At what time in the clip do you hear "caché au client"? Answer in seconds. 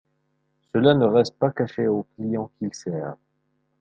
1.51-2.49